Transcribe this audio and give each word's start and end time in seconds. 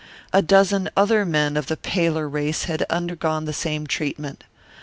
A 0.33 0.41
dozen 0.41 0.89
other 0.97 1.25
men 1.27 1.55
of 1.55 1.67
the 1.67 1.77
paler 1.77 2.27
race 2.27 2.63
had 2.63 2.81
undergone 2.89 3.45
the 3.45 3.53
same 3.53 3.85
treatment. 3.85 4.43